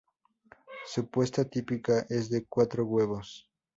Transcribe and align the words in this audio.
Su 0.87 1.05
puesta 1.11 1.45
típica 1.45 2.07
es 2.09 2.31
de 2.31 2.43
cuatro 2.47 2.83
huevos. 2.85 3.47